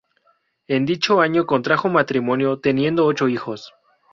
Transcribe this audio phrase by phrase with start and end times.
[0.65, 3.71] En dicho año contrajo matrimonio, teniendo ocho hijos.